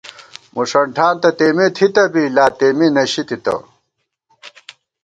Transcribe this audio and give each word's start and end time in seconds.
مُݭنٹھان 0.55 1.13
تہ 1.21 1.29
تېمے 1.37 1.67
تھِتہ 1.75 2.03
بی 2.13 2.23
لا 2.35 2.45
تېمے 2.57 2.87
نَشی 2.95 3.21
نَتِتہ 3.23 3.55